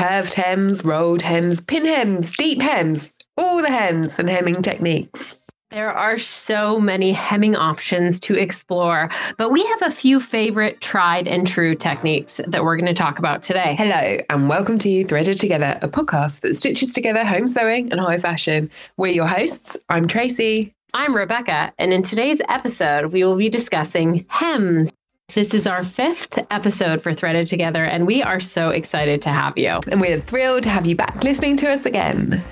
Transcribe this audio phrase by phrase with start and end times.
[0.00, 5.38] curved hems, rolled hems, pin hems, deep hems, all the hems and hemming techniques.
[5.72, 11.28] There are so many hemming options to explore, but we have a few favorite tried
[11.28, 13.76] and true techniques that we're going to talk about today.
[13.76, 18.16] Hello, and welcome to Threaded Together, a podcast that stitches together home sewing and high
[18.16, 18.70] fashion.
[18.96, 19.76] We're your hosts.
[19.90, 20.72] I'm Tracy.
[20.94, 24.94] I'm Rebecca, and in today's episode, we will be discussing hems.
[25.34, 29.56] This is our fifth episode for Threaded Together, and we are so excited to have
[29.56, 29.78] you.
[29.88, 32.42] And we're thrilled to have you back listening to us again.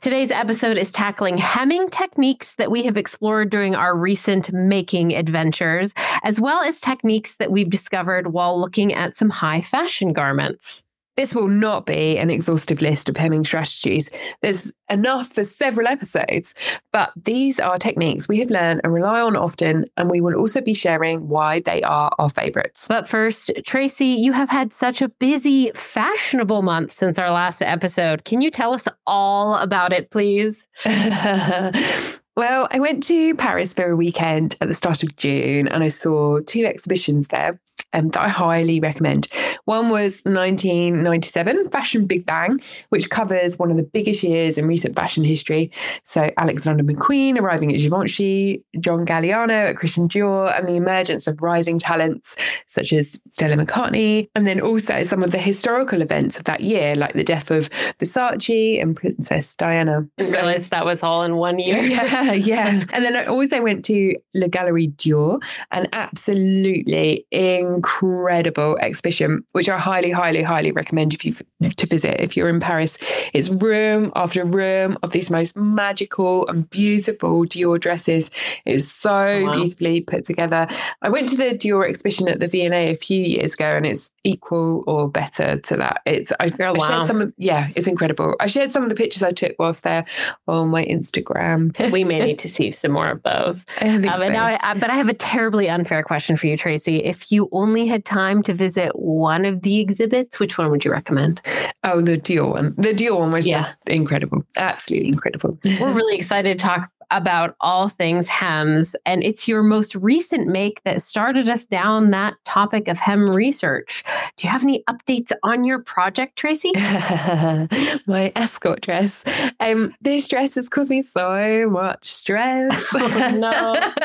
[0.00, 5.92] Today's episode is tackling hemming techniques that we have explored during our recent making adventures,
[6.22, 10.84] as well as techniques that we've discovered while looking at some high fashion garments.
[11.16, 14.10] This will not be an exhaustive list of hemming strategies.
[14.42, 16.54] There's enough for several episodes,
[16.92, 20.60] but these are techniques we have learned and rely on often, and we will also
[20.60, 22.86] be sharing why they are our favorites.
[22.88, 28.24] But first, Tracy, you have had such a busy, fashionable month since our last episode.
[28.24, 30.66] Can you tell us all about it, please?
[32.36, 35.88] Well, I went to Paris for a weekend at the start of June and I
[35.88, 37.60] saw two exhibitions there
[37.92, 39.28] um, that I highly recommend.
[39.64, 44.96] One was 1997, Fashion Big Bang, which covers one of the biggest years in recent
[44.96, 45.70] fashion history.
[46.02, 51.40] So Alexander McQueen arriving at Givenchy, John Galliano at Christian Dior, and the emergence of
[51.42, 56.44] rising talents such as Stella McCartney, and then also some of the historical events of
[56.44, 60.06] that year, like the death of Versace and Princess Diana.
[60.18, 61.80] I so, realized that was all in one year.
[61.80, 62.82] Yeah, yeah.
[62.92, 69.68] And then I also went to Le Galerie Dior, an absolutely incredible incredible exhibition, which
[69.68, 71.34] I highly, highly, highly recommend if you
[71.76, 72.98] to visit if you're in Paris.
[73.32, 78.30] It's room after room of these most magical and beautiful Dior dresses.
[78.66, 79.52] It is so wow.
[79.52, 80.66] beautifully put together.
[81.00, 84.10] I went to the Dior exhibition at the V&A a few years ago, and it's
[84.24, 86.02] equal or better to that.
[86.04, 86.86] It's I, oh, I wow.
[86.86, 88.34] shared some of yeah, it's incredible.
[88.40, 90.04] I shared some of the pictures I took whilst there
[90.46, 91.90] on my Instagram.
[91.90, 93.64] we may need to see some more of those.
[93.80, 94.28] I um, so.
[94.28, 96.98] now I, but I have a terribly unfair question for you, Tracy.
[96.98, 100.90] If you only had time to visit one of the exhibits, which one would you
[100.90, 101.40] recommend?
[101.84, 102.74] Oh, the Dior one.
[102.76, 103.60] The Dior one was yeah.
[103.60, 104.44] just incredible.
[104.56, 105.58] Absolutely incredible.
[105.64, 108.94] We're really excited to talk about all things hems.
[109.06, 114.04] And it's your most recent make that started us down that topic of hem research.
[114.36, 116.72] Do you have any updates on your project, Tracy?
[118.06, 119.24] My ascot dress.
[119.60, 122.70] Um, this dress has caused me so much stress.
[123.02, 123.74] Oh, no.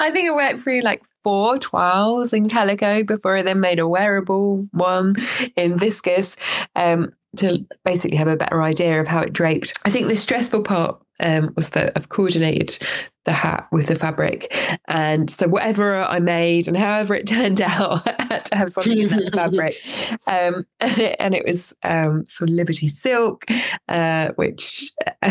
[0.00, 3.88] I think I went through like four toiles in calico before I then made a
[3.88, 5.16] wearable one
[5.56, 6.36] in viscose
[6.76, 9.78] um, to basically have a better idea of how it draped.
[9.84, 12.78] I think the stressful part um, was that I've coordinated
[13.26, 14.54] the hat with the fabric.
[14.88, 18.98] And so whatever I made and however it turned out, I had to have something
[18.98, 19.76] in that fabric.
[20.28, 23.44] Um, and, it, and, it, was um, sort of Liberty Silk,
[23.88, 24.90] uh, which,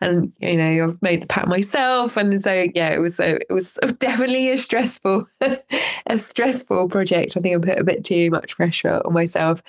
[0.00, 2.16] and you know, I've made the pattern myself.
[2.16, 5.24] And so, yeah, it was, a, it was definitely a stressful,
[6.06, 7.36] a stressful project.
[7.36, 9.62] I think I put a bit too much pressure on myself.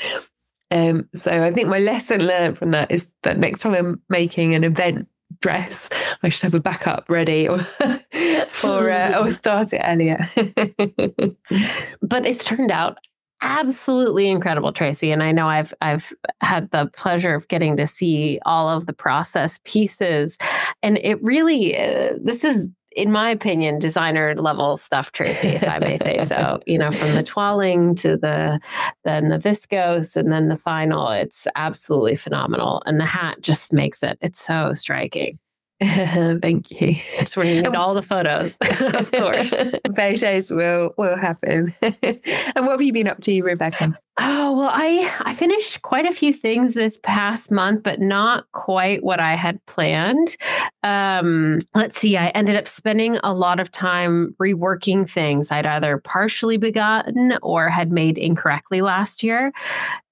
[0.71, 4.55] Um, so I think my lesson learned from that is that next time I'm making
[4.55, 5.07] an event
[5.39, 5.89] dress.
[6.23, 7.59] I should have a backup ready or
[8.63, 10.19] or, uh, or start it earlier.
[12.01, 12.97] but it's turned out
[13.43, 18.39] absolutely incredible tracy and i know i've i've had the pleasure of getting to see
[18.45, 20.37] all of the process pieces
[20.81, 25.79] and it really uh, this is in my opinion, designer level stuff, Tracy, if I
[25.79, 26.59] may say so.
[26.67, 28.59] You know, from the toiling to the
[29.03, 32.81] then the viscose and then the final, it's absolutely phenomenal.
[32.85, 34.17] And the hat just makes it.
[34.21, 35.39] It's so striking.
[35.83, 36.95] Thank you.
[37.19, 39.53] Just want to need all the photos, of course.
[39.95, 41.73] Photos will will happen.
[41.81, 43.97] and what have you been up to, Rebecca?
[44.19, 49.03] Oh, well, I I finished quite a few things this past month, but not quite
[49.03, 50.37] what I had planned.
[50.83, 55.97] Um, let's see, I ended up spending a lot of time reworking things I'd either
[55.97, 59.51] partially begotten or had made incorrectly last year.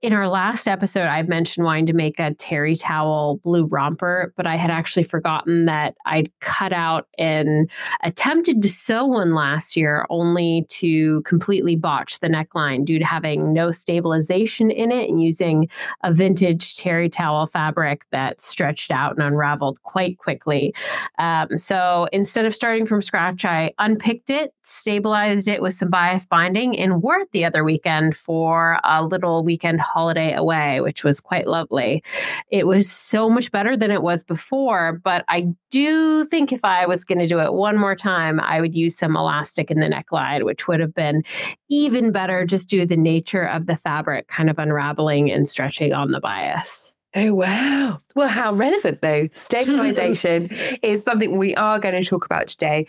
[0.02, 4.48] In our last episode, I've mentioned wanting to make a terry towel blue romper, but
[4.48, 7.70] I had actually forgotten that I'd cut out and
[8.02, 13.54] attempted to sew one last year only to completely botch the neckline due to having
[13.54, 15.70] no stabilization in it and using
[16.04, 20.74] a vintage terry towel fabric that stretched out and unraveled quite quickly.
[21.20, 26.26] Um, so instead of starting from scratch, I unpicked it, stabilized it with some bias
[26.26, 31.20] binding, and wore it the other weekend for a little weekend holiday away, which was
[31.20, 32.02] quite lovely.
[32.50, 36.86] It was so much better than it was before, but I do think if I
[36.86, 39.88] was going to do it one more time, I would use some elastic in the
[39.88, 41.24] neckline, which would have been
[41.70, 45.94] even better just due to the nature of the fabric kind of unraveling and stretching
[45.94, 46.94] on the bias.
[47.14, 48.02] Oh, wow.
[48.16, 49.28] Well, how relevant though.
[49.34, 50.50] Stabilization
[50.82, 52.88] is something we are going to talk about today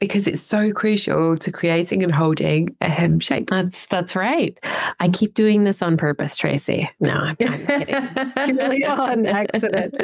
[0.00, 3.48] because it's so crucial to creating and holding a hem shape.
[3.50, 4.58] That's that's right.
[5.00, 6.90] I keep doing this on purpose, Tracy.
[7.00, 7.94] No, I'm kidding.
[8.56, 9.94] really on accident.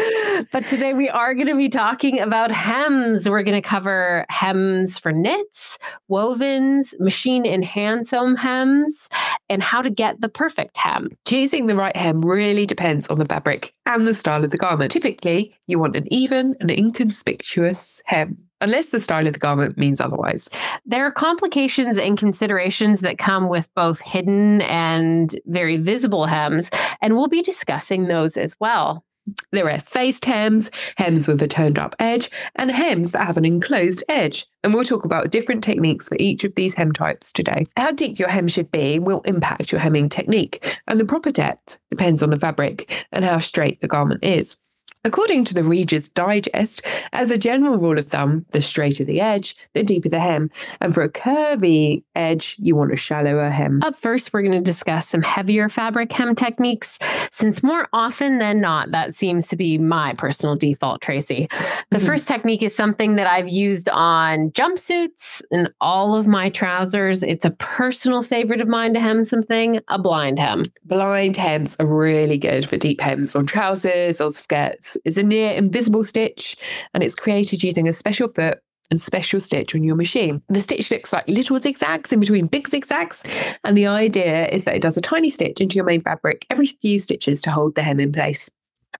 [0.52, 3.28] But today we are going to be talking about hems.
[3.28, 5.78] We're going to cover hems for knits,
[6.10, 9.08] wovens, machine and hand sewn hems,
[9.48, 11.10] and how to get the perfect hem.
[11.26, 14.92] Choosing the right hem really depends on the fabric and the style of the garment.
[14.92, 20.00] Typically, you want an even and inconspicuous hem unless the style of the garment means
[20.00, 20.48] otherwise.
[20.84, 26.70] There are complications and considerations that come with both hidden and very visible hems,
[27.00, 29.04] and we'll be discussing those as well.
[29.52, 33.44] There are faced hems, hems with a turned up edge, and hems that have an
[33.44, 34.46] enclosed edge.
[34.64, 37.66] And we'll talk about different techniques for each of these hem types today.
[37.76, 41.78] How deep your hem should be will impact your hemming technique, and the proper depth
[41.90, 44.56] depends on the fabric and how straight the garment is.
[45.02, 46.82] According to the Reader's Digest,
[47.14, 50.50] as a general rule of thumb, the straighter the edge, the deeper the hem.
[50.82, 53.80] And for a curvy edge, you want a shallower hem.
[53.82, 56.98] Up first, we're going to discuss some heavier fabric hem techniques,
[57.32, 61.48] since more often than not, that seems to be my personal default, Tracy.
[61.88, 62.06] The mm-hmm.
[62.06, 67.22] first technique is something that I've used on jumpsuits and all of my trousers.
[67.22, 70.64] It's a personal favorite of mine to hem something, a blind hem.
[70.84, 75.52] Blind hems are really good for deep hems on trousers or skirts is a near
[75.52, 76.56] invisible stitch
[76.94, 78.60] and it's created using a special foot
[78.90, 80.42] and special stitch on your machine.
[80.48, 83.22] The stitch looks like little zigzags in between big zigzags,
[83.64, 86.66] and the idea is that it does a tiny stitch into your main fabric every
[86.66, 88.50] few stitches to hold the hem in place.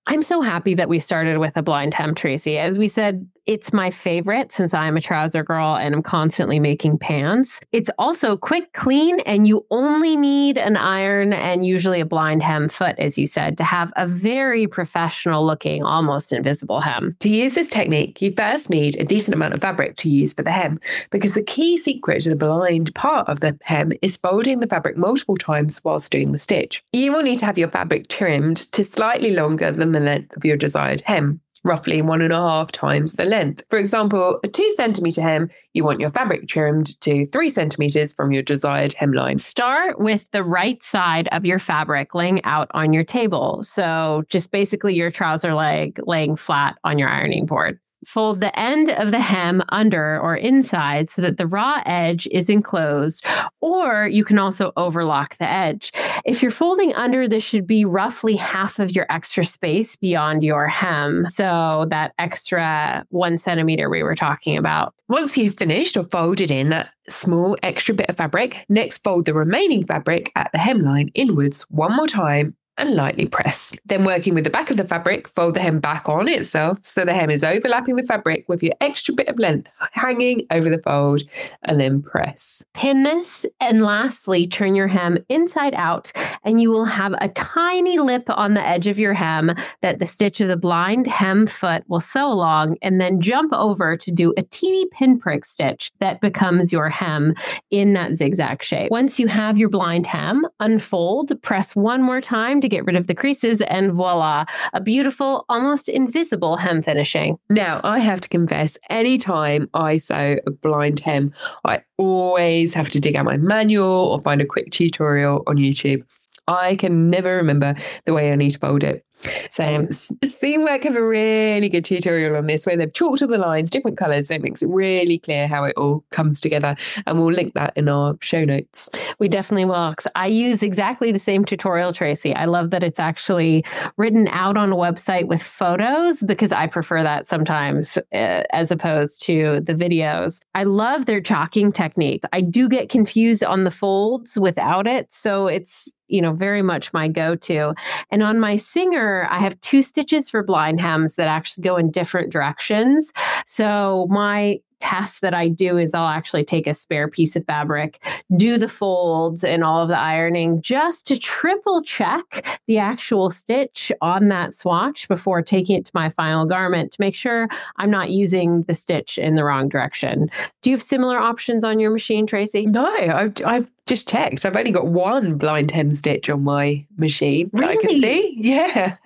[0.06, 2.56] I'm so happy that we started with a blind hem, Tracy.
[2.56, 6.98] As we said, it's my favorite since I'm a trouser girl and I'm constantly making
[6.98, 7.58] pants.
[7.72, 12.68] It's also quick, clean, and you only need an iron and usually a blind hem
[12.68, 17.16] foot, as you said, to have a very professional looking, almost invisible hem.
[17.18, 20.44] To use this technique, you first need a decent amount of fabric to use for
[20.44, 20.78] the hem
[21.10, 24.96] because the key secret to the blind part of the hem is folding the fabric
[24.96, 26.84] multiple times whilst doing the stitch.
[26.92, 30.44] You will need to have your fabric trimmed to slightly longer than the length of
[30.44, 33.62] your desired hem roughly one and a half times the length.
[33.68, 38.32] For example, a two centimeter hem, you want your fabric trimmed to three centimeters from
[38.32, 39.40] your desired hemline.
[39.40, 43.62] Start with the right side of your fabric laying out on your table.
[43.62, 47.78] So just basically your trouser leg laying flat on your ironing board.
[48.06, 52.48] Fold the end of the hem under or inside so that the raw edge is
[52.48, 53.24] enclosed,
[53.60, 55.92] or you can also overlock the edge.
[56.24, 60.68] If you're folding under, this should be roughly half of your extra space beyond your
[60.68, 61.26] hem.
[61.30, 64.94] So that extra one centimeter we were talking about.
[65.08, 69.34] Once you've finished or folded in that small extra bit of fabric, next fold the
[69.34, 73.72] remaining fabric at the hemline inwards one more time and lightly press.
[73.84, 77.04] Then working with the back of the fabric, fold the hem back on itself so
[77.04, 80.80] the hem is overlapping the fabric with your extra bit of length hanging over the
[80.82, 81.22] fold
[81.62, 82.64] and then press.
[82.74, 86.12] Pin this and lastly turn your hem inside out
[86.44, 89.52] and you will have a tiny lip on the edge of your hem
[89.82, 93.96] that the stitch of the blind hem foot will sew along and then jump over
[93.96, 97.34] to do a teeny pinprick stitch that becomes your hem
[97.70, 98.90] in that zigzag shape.
[98.90, 103.06] Once you have your blind hem, unfold, press one more time to get rid of
[103.06, 107.38] the creases, and voila, a beautiful, almost invisible hem finishing.
[107.48, 111.32] Now, I have to confess, anytime I sew a blind hem,
[111.64, 116.02] I always have to dig out my manual or find a quick tutorial on YouTube.
[116.48, 117.76] I can never remember
[118.06, 119.04] the way I need to fold it.
[119.52, 119.88] Same.
[119.88, 123.98] Seamwork have a really good tutorial on this where they've chalked all the lines, different
[123.98, 126.76] colours, so it makes it really clear how it all comes together.
[127.06, 128.88] And we'll link that in our show notes.
[129.18, 129.94] We definitely will.
[130.14, 132.34] I use exactly the same tutorial, Tracy.
[132.34, 133.64] I love that it's actually
[133.96, 139.22] written out on a website with photos because I prefer that sometimes uh, as opposed
[139.22, 140.40] to the videos.
[140.54, 142.22] I love their chalking technique.
[142.32, 145.12] I do get confused on the folds without it.
[145.12, 147.74] So it's you know, very much my go to.
[148.10, 151.90] And on my Singer, I have two stitches for blind hems that actually go in
[151.90, 153.12] different directions.
[153.46, 158.02] So my test that I do is I'll actually take a spare piece of fabric,
[158.36, 163.92] do the folds and all of the ironing just to triple check the actual stitch
[164.00, 168.10] on that swatch before taking it to my final garment to make sure I'm not
[168.10, 170.30] using the stitch in the wrong direction.
[170.62, 172.66] Do you have similar options on your machine, Tracy?
[172.66, 174.46] No, I've, I've just checked.
[174.46, 178.00] I've only got one blind hem stitch on my machine that I can Really?
[178.00, 178.36] see.
[178.50, 178.96] Yeah.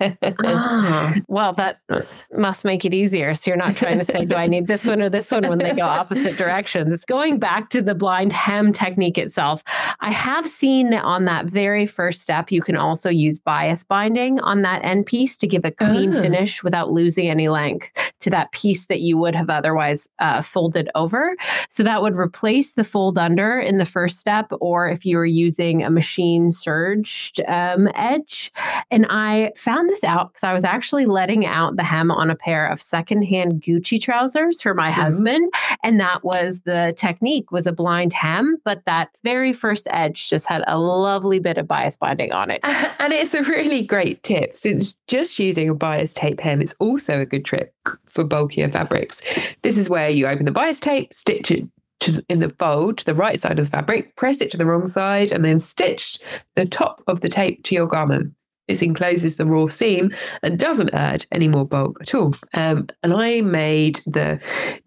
[0.43, 1.79] Ah, well, that
[2.33, 3.35] must make it easier.
[3.35, 5.57] So you're not trying to say, do I need this one or this one when
[5.59, 7.03] they go opposite directions?
[7.05, 9.61] Going back to the blind hem technique itself,
[9.99, 14.39] I have seen that on that very first step, you can also use bias binding
[14.41, 16.21] on that end piece to give a clean Ah.
[16.21, 20.89] finish without losing any length to that piece that you would have otherwise uh, folded
[20.95, 21.35] over.
[21.69, 25.25] So that would replace the fold under in the first step, or if you were
[25.25, 28.51] using a machine surged um, edge.
[28.91, 32.35] And I found this out because I was actually letting out the hem on a
[32.35, 34.95] pair of secondhand Gucci trousers for my Mhm.
[34.95, 35.53] husband,
[35.83, 40.45] and that was the technique was a blind hem, but that very first edge just
[40.47, 42.59] had a lovely bit of bias binding on it.
[42.99, 47.21] and it's a really great tip since just using a bias tape hem is also
[47.21, 47.71] a good trick
[48.05, 49.21] for bulkier fabrics.
[49.61, 51.65] This is where you open the bias tape, stitch it
[52.05, 54.65] to, in the fold to the right side of the fabric, press it to the
[54.65, 56.19] wrong side, and then stitch
[56.55, 58.33] the top of the tape to your garment.
[58.67, 62.33] This encloses the raw seam and doesn't add any more bulk at all.
[62.53, 64.39] Um, and I made the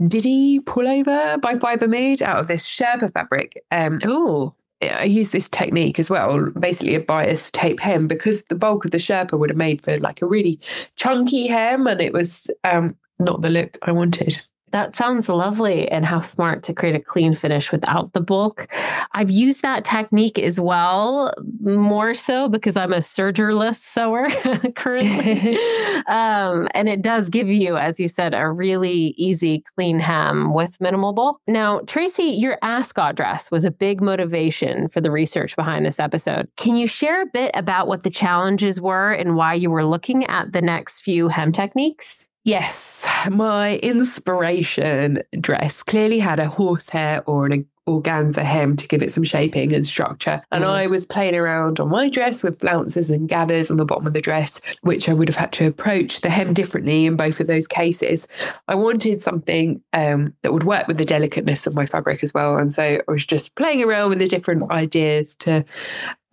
[0.09, 3.63] Diddy pullover by Fibre Mood out of this Sherpa fabric.
[3.71, 4.55] Um, Ooh.
[4.81, 8.93] I use this technique as well, basically a bias tape hem, because the bulk of
[8.93, 10.61] the Sherpa would have made for like a really
[10.95, 14.41] chunky hem, and it was um, not the look I wanted.
[14.73, 18.69] That sounds lovely and how smart to create a clean finish without the bulk.
[19.13, 24.29] I've used that technique as well, more so because I'm a sergerless sewer
[24.77, 25.59] currently.
[26.07, 30.81] um, and it does give you, as you said, a really easy, clean hem with
[30.81, 31.41] minimal bulk.
[31.47, 36.49] Now, Tracy, your ascot dress was a big motivation for the research behind this episode.
[36.57, 40.27] Can you share a bit about what the challenges were and why you were looking
[40.27, 42.28] at the next few hem techniques?
[42.45, 49.11] Yes, my inspiration dress clearly had a horsehair or an organza hem to give it
[49.11, 50.43] some shaping and structure.
[50.53, 50.69] And Mm.
[50.69, 54.13] I was playing around on my dress with flounces and gathers on the bottom of
[54.13, 57.47] the dress, which I would have had to approach the hem differently in both of
[57.47, 58.29] those cases.
[58.69, 62.59] I wanted something um, that would work with the delicateness of my fabric as well.
[62.59, 65.65] And so I was just playing around with the different ideas to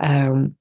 [0.02, 0.56] um,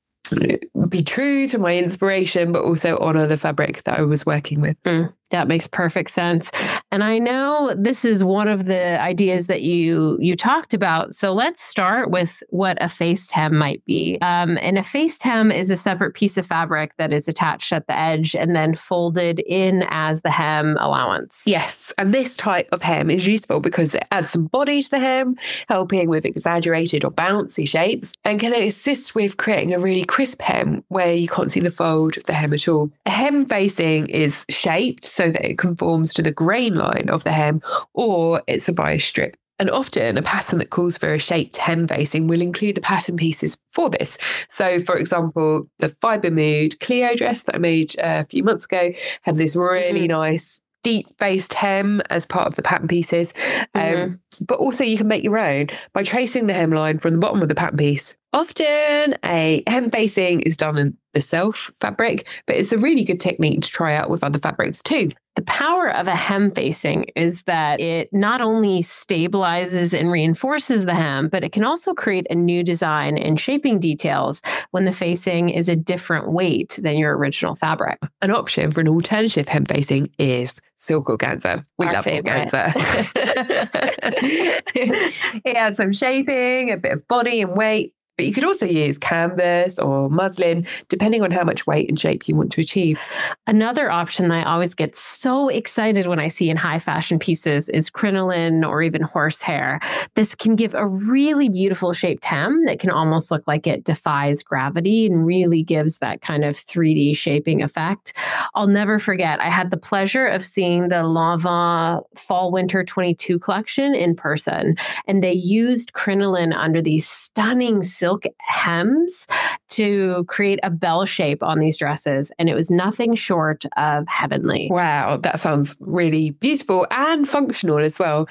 [0.89, 4.81] be true to my inspiration, but also honor the fabric that I was working with.
[4.85, 6.51] Mm, that makes perfect sense.
[6.93, 11.15] And I know this is one of the ideas that you you talked about.
[11.15, 14.19] So let's start with what a faced hem might be.
[14.21, 17.87] Um, and a faced hem is a separate piece of fabric that is attached at
[17.87, 21.43] the edge and then folded in as the hem allowance.
[21.47, 25.01] Yes, and this type of hem is useful because it adds some body to the
[25.01, 25.37] hem,
[25.69, 30.85] helping with exaggerated or bouncy shapes, and can assist with creating a really crisp hem
[30.89, 32.91] where you can't see the fold of the hem at all.
[33.07, 37.33] A hem facing is shaped so that it conforms to the grain line of the
[37.33, 37.61] hem,
[37.93, 39.37] or it's a bias strip.
[39.61, 43.17] And often a pattern that calls for a shaped hem facing will include the pattern
[43.17, 44.19] pieces for this.
[44.49, 48.91] So, for example, the Fibre Mood Clio dress that I made a few months ago
[49.23, 53.33] had this really nice deep faced hem as part of the pattern pieces.
[53.75, 54.19] Um, Mhm.
[54.47, 57.49] But also, you can make your own by tracing the hemline from the bottom of
[57.49, 58.17] the pattern piece.
[58.35, 63.21] Often, a hem facing is done in the self fabric, but it's a really good
[63.21, 65.11] technique to try out with other fabrics too.
[65.37, 70.95] The power of a hem facing is that it not only stabilizes and reinforces the
[70.95, 75.51] hem, but it can also create a new design and shaping details when the facing
[75.51, 78.01] is a different weight than your original fabric.
[78.21, 81.65] An option for an alternative hem facing is silk organza.
[81.79, 82.49] We Our love favorite.
[82.49, 82.73] organza.
[85.45, 88.99] it adds some shaping, a bit of body and weight, but you could also use
[88.99, 92.99] canvas or muslin, depending on how much weight and shape you want to achieve.
[93.47, 97.69] Another option that I always get so excited when I see in high fashion pieces
[97.69, 99.81] is crinoline or even horsehair.
[100.15, 104.43] This can give a really beautiful shaped hem that can almost look like it defies
[104.43, 108.13] gravity and really gives that kind of 3D shaping effect.
[108.55, 113.95] I'll never forget, I had the pleasure of seeing the Lava Fall Winter 22 collection
[113.95, 119.27] in person, and they used crinoline under these stunning silk hems
[119.71, 122.31] to create a bell shape on these dresses.
[122.39, 124.69] And it was nothing short of heavenly.
[124.71, 128.29] Wow, that sounds really beautiful and functional as well.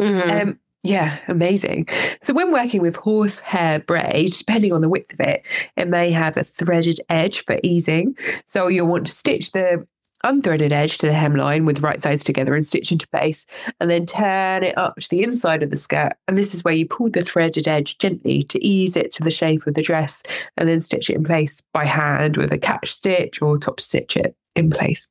[0.00, 0.42] Mhm.
[0.42, 1.86] Um, yeah, amazing.
[2.22, 5.44] So when working with horsehair braid, depending on the width of it,
[5.76, 8.16] it may have a threaded edge for easing.
[8.46, 9.86] So you'll want to stitch the
[10.24, 13.46] unthreaded edge to the hemline with right sides together and stitch into place,
[13.80, 16.14] and then turn it up to the inside of the skirt.
[16.26, 19.30] And this is where you pull the threaded edge gently to ease it to the
[19.30, 20.22] shape of the dress,
[20.56, 24.16] and then stitch it in place by hand with a catch stitch or top stitch
[24.16, 25.10] it in place.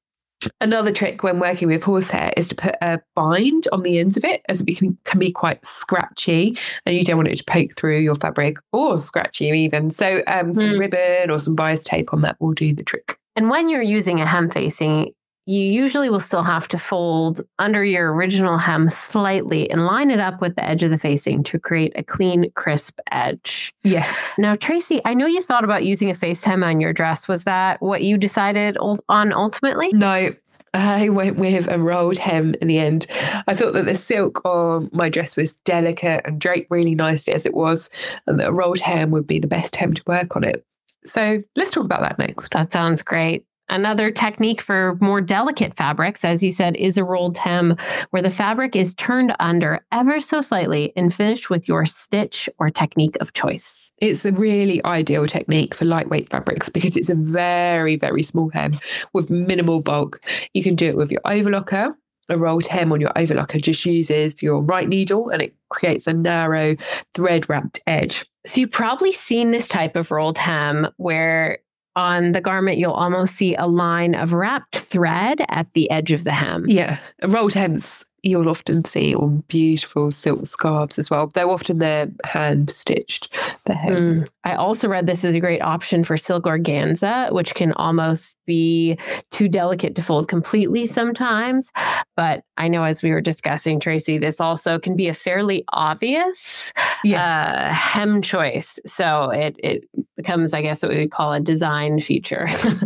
[0.59, 4.25] Another trick when working with horsehair is to put a bind on the ends of
[4.25, 7.71] it, as it can, can be quite scratchy, and you don't want it to poke
[7.77, 9.89] through your fabric or scratch you even.
[9.89, 10.79] So, um, some Hmm.
[10.79, 13.17] ribbon or some bias tape on that will do the trick.
[13.35, 15.13] And when you're using a hem facing,
[15.45, 20.19] you usually will still have to fold under your original hem slightly and line it
[20.19, 23.73] up with the edge of the facing to create a clean, crisp edge.
[23.83, 24.35] Yes.
[24.39, 27.27] Now, Tracy, I know you thought about using a face hem on your dress.
[27.27, 28.77] Was that what you decided
[29.09, 29.89] on ultimately?
[29.91, 30.33] No,
[30.73, 33.05] I went with a rolled hem in the end.
[33.45, 37.45] I thought that the silk on my dress was delicate and draped really nicely as
[37.45, 37.89] it was,
[38.27, 40.65] and that a rolled hem would be the best hem to work on it.
[41.05, 42.51] So let's talk about that next.
[42.53, 43.45] That sounds great.
[43.69, 47.77] Another technique for more delicate fabrics, as you said, is a rolled hem,
[48.09, 52.69] where the fabric is turned under ever so slightly and finished with your stitch or
[52.69, 53.91] technique of choice.
[53.99, 58.79] It's a really ideal technique for lightweight fabrics because it's a very, very small hem
[59.13, 60.19] with minimal bulk.
[60.53, 61.95] You can do it with your overlocker.
[62.29, 66.13] A rolled hem on your overlocker just uses your right needle and it creates a
[66.13, 66.75] narrow
[67.13, 68.25] thread wrapped edge.
[68.45, 71.59] So you've probably seen this type of rolled hem where
[71.95, 76.23] on the garment you'll almost see a line of wrapped thread at the edge of
[76.23, 76.65] the hem.
[76.67, 81.27] Yeah, rolled hems you'll often see on beautiful silk scarves as well.
[81.27, 83.33] They're often they're hand stitched,
[83.65, 84.23] the hems.
[84.23, 84.29] Mm.
[84.45, 88.97] I also read this is a great option for silk organza, which can almost be
[89.29, 91.69] too delicate to fold completely sometimes.
[92.15, 96.71] But I know as we were discussing, Tracy, this also can be a fairly obvious
[97.03, 97.55] Yes.
[97.55, 98.79] uh, hem choice.
[98.85, 99.83] So it, it
[100.15, 102.47] becomes, I guess, what we would call a design feature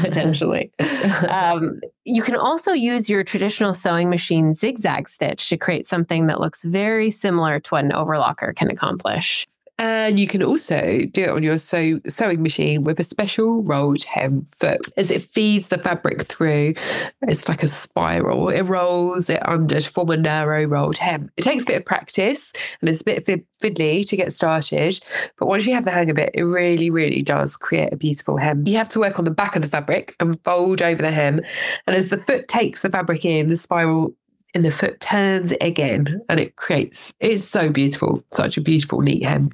[0.00, 0.70] potentially.
[1.28, 6.40] um, you can also use your traditional sewing machine zigzag stitch to create something that
[6.40, 9.46] looks very similar to what an overlocker can accomplish.
[9.80, 14.02] And you can also do it on your sew, sewing machine with a special rolled
[14.04, 14.86] hem foot.
[14.98, 16.74] As it feeds the fabric through,
[17.22, 18.50] it's like a spiral.
[18.50, 21.30] It rolls it under to form a narrow rolled hem.
[21.38, 25.00] It takes a bit of practice and it's a bit fid- fiddly to get started.
[25.38, 28.36] But once you have the hang of it, it really, really does create a beautiful
[28.36, 28.64] hem.
[28.66, 31.40] You have to work on the back of the fabric and fold over the hem.
[31.86, 34.14] And as the foot takes the fabric in, the spiral
[34.54, 39.24] and the foot turns again and it creates it's so beautiful such a beautiful neat
[39.24, 39.50] hem.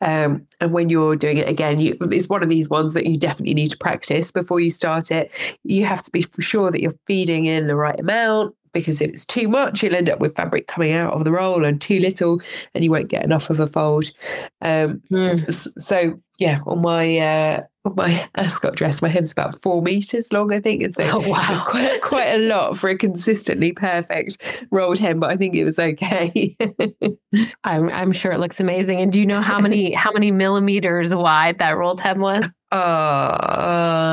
[0.00, 3.16] Um, and when you're doing it again you, it's one of these ones that you
[3.16, 5.32] definitely need to practice before you start it.
[5.64, 9.24] You have to be sure that you're feeding in the right amount because if it's
[9.24, 12.40] too much you'll end up with fabric coming out of the roll and too little
[12.74, 14.10] and you won't get enough of a fold
[14.62, 19.82] um, s- so yeah on my uh, on my ascot dress my hem's about four
[19.82, 21.48] meters long i think and so Oh, wow.
[21.52, 25.64] it's quite quite a lot for a consistently perfect rolled hem, but I think it
[25.64, 26.56] was okay.
[27.64, 29.00] I'm I'm sure it looks amazing.
[29.00, 32.44] And do you know how many how many millimeters wide that rolled hem was?
[32.72, 34.06] Uh,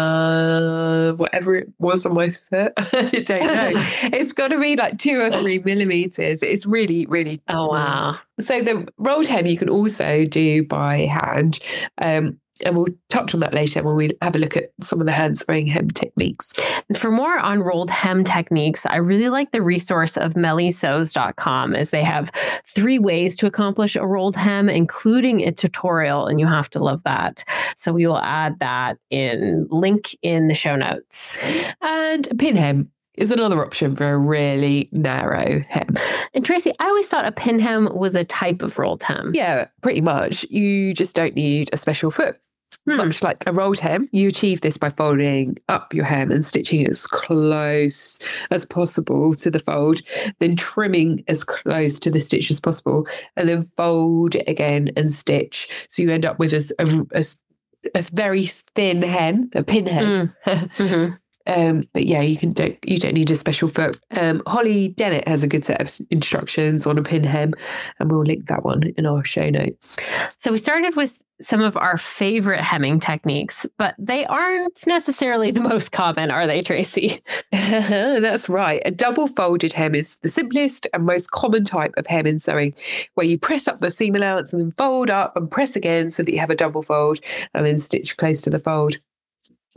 [1.13, 3.71] whatever it was on my foot, I don't know.
[4.13, 6.43] it's got to be like two or three millimeters.
[6.43, 7.41] It's really, really.
[7.47, 7.71] Oh small.
[7.71, 8.19] wow.
[8.39, 11.59] So the rolled hem you can also do by hand.
[11.99, 15.05] Um, and we'll touch on that later when we have a look at some of
[15.05, 16.53] the hand sewing hem techniques.
[16.87, 21.89] And for more on rolled hem techniques, I really like the resource of mellysews.com as
[21.89, 22.31] they have
[22.67, 27.03] three ways to accomplish a rolled hem, including a tutorial, and you have to love
[27.03, 27.43] that.
[27.77, 31.37] So we will add that in link in the show notes.
[31.81, 35.95] And pin hem is another option for a really narrow hem.
[36.33, 39.31] And Tracy, I always thought a pin hem was a type of rolled hem.
[39.33, 40.45] Yeah, pretty much.
[40.49, 42.39] You just don't need a special foot.
[42.85, 42.97] Hmm.
[42.97, 46.87] Much like a rolled hem, you achieve this by folding up your hem and stitching
[46.87, 48.19] as close
[48.51, 50.01] as possible to the fold,
[50.39, 55.11] then trimming as close to the stitch as possible, and then fold it again and
[55.13, 55.67] stitch.
[55.89, 60.33] So you end up with a very thin hem, a pin hem.
[60.45, 61.17] Mhm.
[61.49, 63.99] Um, but yeah, you can don't you don't need a special foot.
[64.11, 67.53] Um, Holly Dennett has a good set of instructions on a pin hem,
[67.99, 69.97] and we'll link that one in our show notes.
[70.37, 75.61] So we started with some of our favorite hemming techniques, but they aren't necessarily the
[75.61, 77.23] most common, are they, Tracy?
[77.51, 78.81] That's right.
[78.85, 82.75] A double folded hem is the simplest and most common type of hem in sewing,
[83.15, 86.21] where you press up the seam allowance and then fold up and press again so
[86.23, 87.19] that you have a double fold
[87.53, 88.97] and then stitch close to the fold.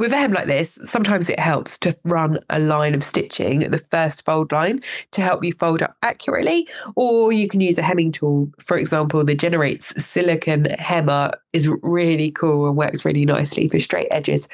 [0.03, 3.71] With a hem like this, sometimes it helps to run a line of stitching at
[3.71, 7.83] the first fold line to help you fold up accurately, or you can use a
[7.83, 8.51] hemming tool.
[8.59, 14.09] For example, the Generates silicon hemmer is really cool and works really nicely for straight
[14.11, 14.49] edges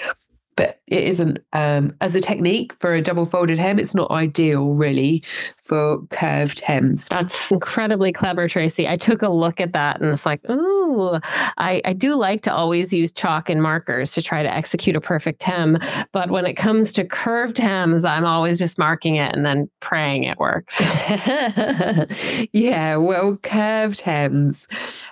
[0.59, 3.79] but it isn't um, as a technique for a double folded hem.
[3.79, 5.23] It's not ideal really
[5.69, 7.09] for curved hems.
[7.09, 8.89] That's incredibly clever, Tracy.
[8.89, 11.21] I took a look at that and it's like, ooh,
[11.59, 15.01] I, I do like to always use chalk and markers to try to execute a
[15.01, 15.79] perfect hem.
[16.13, 20.25] But when it comes to curved hems, I'm always just marking it and then praying
[20.25, 20.81] it works.
[22.53, 24.67] yeah, well, curved hems.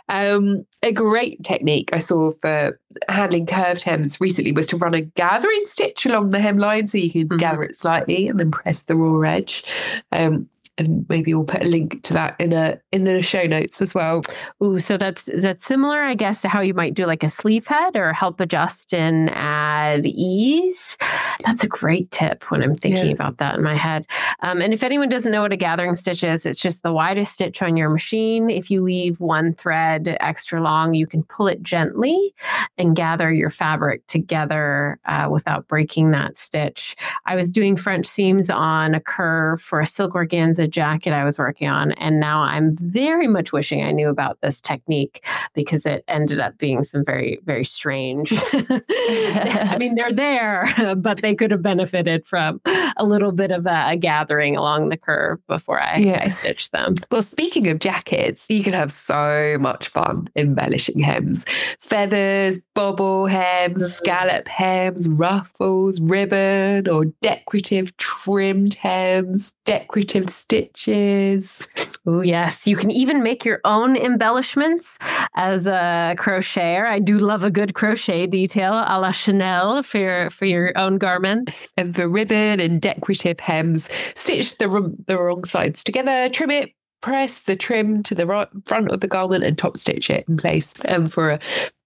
[0.08, 5.02] Um, a great technique I saw for handling curved hems recently was to run a
[5.02, 7.36] gathering stitch along the hemline so you can mm-hmm.
[7.36, 9.64] gather it slightly and then press the raw edge.
[10.12, 10.45] Um,
[10.78, 13.94] and maybe we'll put a link to that in a in the show notes as
[13.94, 14.22] well.
[14.62, 17.66] Ooh, so that's that's similar, I guess, to how you might do like a sleeve
[17.66, 20.96] head or help adjust and add ease.
[21.44, 23.12] That's a great tip when I'm thinking yeah.
[23.12, 24.06] about that in my head.
[24.42, 27.32] Um, and if anyone doesn't know what a gathering stitch is, it's just the widest
[27.32, 28.50] stitch on your machine.
[28.50, 32.34] If you leave one thread extra long, you can pull it gently
[32.78, 36.96] and gather your fabric together uh, without breaking that stitch.
[37.24, 41.38] I was doing French seams on a curve for a silk organza jacket I was
[41.38, 41.92] working on.
[41.92, 45.24] And now I'm very much wishing I knew about this technique
[45.54, 48.32] because it ended up being some very, very strange.
[48.52, 52.60] I mean, they're there, but they could have benefited from
[52.96, 56.20] a little bit of a, a gathering along the curve before I, yeah.
[56.22, 56.94] I stitched them.
[57.10, 61.44] Well, speaking of jackets, you can have so much fun embellishing hems
[61.78, 63.92] feathers, bobble hems, mm-hmm.
[63.92, 71.66] scallop hems, ruffles, ribbon, or decorative trimmed hems, decorative stitches.
[72.06, 72.66] Oh, yes.
[72.66, 74.98] You can even make your own embellishments
[75.34, 76.86] as a crocheter.
[76.86, 80.98] I do love a good crochet detail a la Chanel for your, for your own
[80.98, 81.68] garments.
[81.76, 86.70] And for ribbon and decorative hems, stitch the, the wrong sides together, trim it,
[87.02, 90.36] press the trim to the right front of the garment and top stitch it in
[90.36, 90.74] place.
[90.84, 91.40] And for a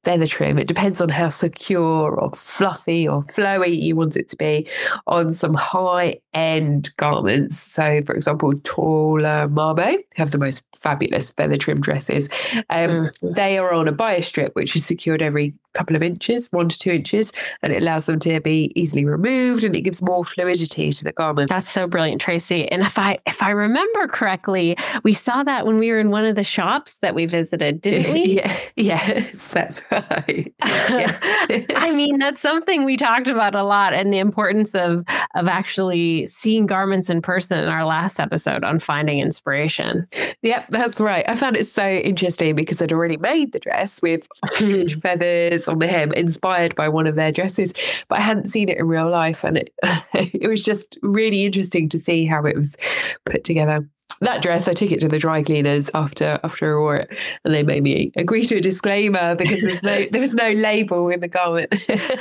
[0.05, 0.59] trim.
[0.59, 4.69] It depends on how secure or fluffy or flowy you want it to be
[5.07, 7.59] on some high end garments.
[7.59, 12.29] So, for example, Taller Marmo have the most fabulous feather trim dresses.
[12.71, 13.33] Um, mm-hmm.
[13.35, 16.79] They are on a bias strip, which is secured every couple of inches, one to
[16.79, 17.33] two inches,
[17.63, 21.13] and it allows them to be easily removed and it gives more fluidity to the
[21.13, 21.49] garment.
[21.49, 22.67] That's so brilliant, Tracy.
[22.71, 26.25] And if I if I remember correctly, we saw that when we were in one
[26.25, 28.41] of the shops that we visited, didn't we?
[28.41, 30.55] yeah, yes, that's right.
[30.91, 31.67] Yes.
[31.77, 36.27] I mean, that's something we talked about a lot and the importance of of actually
[36.27, 40.07] seeing garments in person in our last episode on finding inspiration.
[40.43, 41.25] Yep, that's right.
[41.29, 45.79] I found it so interesting because I'd already made the dress with ostrich feathers on
[45.79, 47.73] the hem inspired by one of their dresses,
[48.09, 49.45] but I hadn't seen it in real life.
[49.45, 49.73] And it,
[50.13, 52.77] it was just really interesting to see how it was
[53.25, 53.89] put together
[54.21, 57.55] that dress, I took it to the dry cleaners after after I wore it, and
[57.55, 61.21] they made me agree to a disclaimer because there's no there was no label in
[61.21, 61.75] the garment.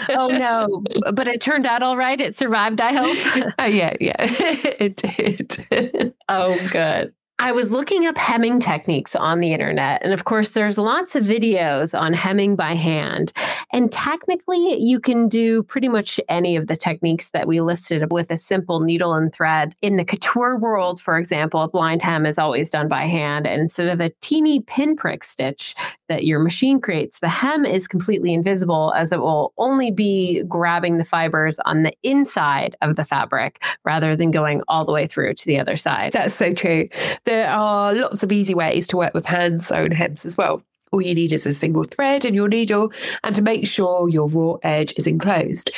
[0.09, 0.83] oh no!
[1.13, 2.19] But it turned out all right.
[2.19, 2.79] It survived.
[2.79, 3.53] I hope.
[3.59, 6.13] Uh, yeah, yeah, it did.
[6.29, 7.13] oh, good.
[7.41, 10.03] I was looking up hemming techniques on the internet.
[10.03, 13.31] And of course, there's lots of videos on hemming by hand.
[13.71, 18.29] And technically, you can do pretty much any of the techniques that we listed with
[18.29, 19.73] a simple needle and thread.
[19.81, 23.47] In the couture world, for example, a blind hem is always done by hand.
[23.47, 25.75] And instead of a teeny pinprick stitch
[26.09, 30.97] that your machine creates, the hem is completely invisible as it will only be grabbing
[30.97, 35.35] the fibers on the inside of the fabric rather than going all the way through
[35.35, 36.11] to the other side.
[36.11, 36.89] That's so true
[37.25, 40.63] there are lots of easy ways to work with hand sewn hems as well.
[40.91, 42.91] All you need is a single thread and your needle,
[43.23, 45.71] and to make sure your raw edge is enclosed.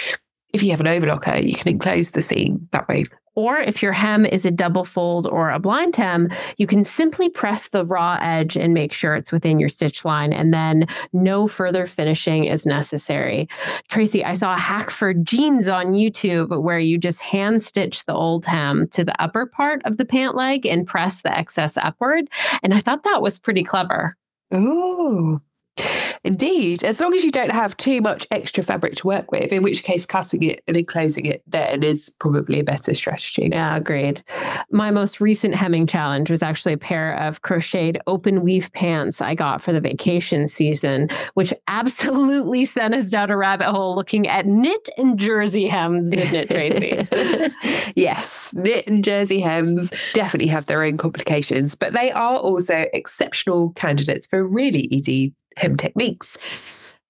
[0.54, 3.04] If you have an overlocker, you can enclose the seam that way.
[3.36, 7.30] Or if your hem is a double fold or a blind hem, you can simply
[7.30, 11.48] press the raw edge and make sure it's within your stitch line, and then no
[11.48, 13.48] further finishing is necessary.
[13.88, 18.14] Tracy, I saw a hack for jeans on YouTube where you just hand stitch the
[18.14, 22.30] old hem to the upper part of the pant leg and press the excess upward.
[22.64, 24.18] And I thought that was pretty clever.
[24.52, 25.40] Oh,
[26.24, 29.64] Indeed, as long as you don't have too much extra fabric to work with, in
[29.64, 33.50] which case cutting it and enclosing it then is probably a better strategy.
[33.52, 34.24] Yeah, agreed.
[34.70, 39.34] My most recent hemming challenge was actually a pair of crocheted open weave pants I
[39.34, 44.46] got for the vacation season, which absolutely sent us down a rabbit hole looking at
[44.46, 47.94] knit and jersey hems, didn't it, Tracy?
[47.96, 53.72] yes, knit and jersey hems definitely have their own complications, but they are also exceptional
[53.72, 56.38] candidates for really easy hem techniques.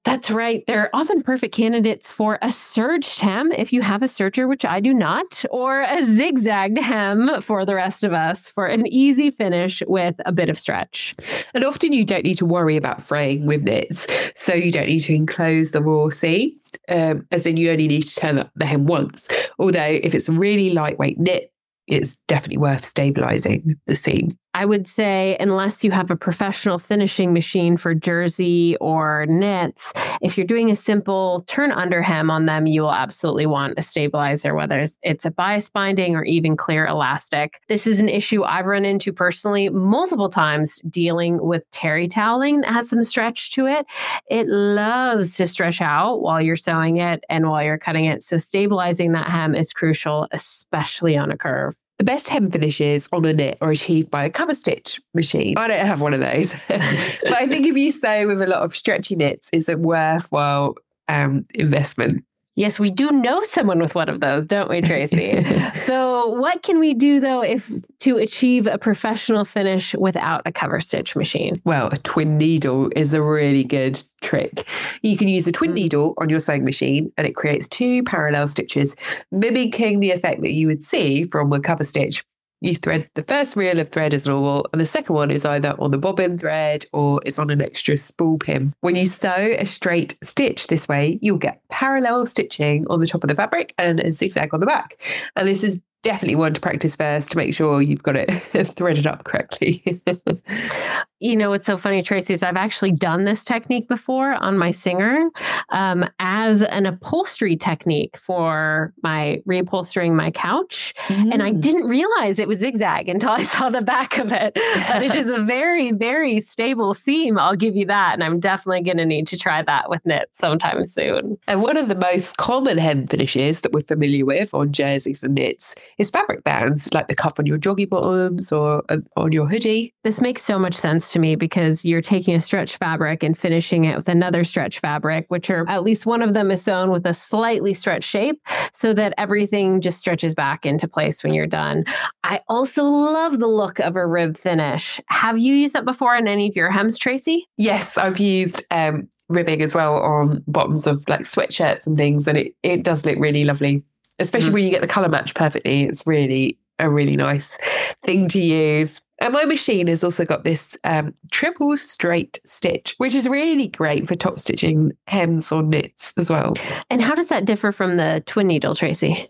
[0.04, 0.64] That's right.
[0.66, 4.80] They're often perfect candidates for a serged hem if you have a serger, which I
[4.80, 9.84] do not, or a zigzagged hem for the rest of us for an easy finish
[9.86, 11.16] with a bit of stretch.
[11.54, 14.08] And often you don't need to worry about fraying with knits.
[14.36, 16.54] So you don't need to enclose the raw seam,
[16.90, 19.28] um, as in you only need to turn the hem once.
[19.60, 21.54] Although if it's a really lightweight knit,
[21.86, 24.30] it's definitely worth stabilizing the seam.
[24.54, 30.38] I would say, unless you have a professional finishing machine for jersey or knits, if
[30.38, 34.54] you're doing a simple turn under hem on them, you will absolutely want a stabilizer,
[34.54, 37.62] whether it's a bias binding or even clear elastic.
[37.70, 42.74] This is an issue I've run into personally multiple times dealing with terry toweling that
[42.74, 43.86] has some stretch to it.
[44.30, 48.24] It loves to stretch out while you're sewing it and while you're cutting it.
[48.24, 51.76] So, stabilizing that hem is crucial, especially on a curve.
[52.02, 55.54] The best hem finishes on a knit are achieved by a cover stitch machine.
[55.56, 56.52] I don't have one of those.
[56.68, 60.74] but I think if you sew with a lot of stretchy knits, it's a worthwhile
[61.08, 62.26] um, investment.
[62.56, 65.42] Yes, we do know someone with one of those, don't we, Tracy?
[65.86, 70.82] so, what can we do though if to achieve a professional finish without a cover
[70.82, 71.56] stitch machine?
[71.64, 74.68] Well, a twin needle is a really good trick.
[75.02, 75.76] You can use a twin mm.
[75.76, 78.98] needle on your sewing machine and it creates two parallel stitches,
[79.32, 82.26] mimicking the effect that you would see from a cover stitch
[82.62, 85.76] you thread the first reel of thread as normal, and the second one is either
[85.80, 88.74] on the bobbin thread or it's on an extra spool pin.
[88.82, 93.24] When you sew a straight stitch this way, you'll get parallel stitching on the top
[93.24, 95.02] of the fabric and a zigzag on the back.
[95.36, 98.30] And this is definitely one to practice first to make sure you've got it
[98.76, 100.02] threaded up correctly.
[101.22, 104.72] you know what's so funny, Tracy, is I've actually done this technique before on my
[104.72, 105.30] Singer
[105.70, 110.96] um, as an upholstery technique for my reupholstering my couch.
[111.08, 111.34] Mm.
[111.34, 111.62] And I mm.
[111.62, 114.54] didn't realize it was zigzag until I saw the back of it.
[114.56, 117.38] But it is a very, very stable seam.
[117.38, 118.16] I'll give you that.
[118.16, 121.38] And I'm definitely going to need to try that with knit sometime soon.
[121.48, 125.36] And one of the most common hem finishes that we're familiar with on jerseys and
[125.36, 129.48] knits is fabric bands, like the cuff on your joggy bottoms or uh, on your
[129.48, 129.94] hoodie.
[130.04, 133.86] This makes so much sense to me because you're taking a stretch fabric and finishing
[133.86, 137.06] it with another stretch fabric, which are at least one of them is sewn with
[137.06, 138.42] a slightly stretched shape
[138.74, 141.86] so that everything just stretches back into place when you're done.
[142.24, 145.00] I also love the look of a rib finish.
[145.08, 147.48] Have you used that before in any of your hems, Tracy?
[147.58, 152.38] Yes, I've used um, ribbing as well on bottoms of like sweatshirts and things, and
[152.38, 153.84] it, it does look really lovely
[154.20, 154.54] especially mm.
[154.54, 155.84] when you get the color match perfectly.
[155.84, 157.58] It's really a really nice
[158.04, 159.02] thing to use.
[159.22, 164.08] And my machine has also got this um, triple straight stitch, which is really great
[164.08, 166.56] for top stitching hems or knits as well.
[166.90, 169.30] And how does that differ from the twin needle, Tracy?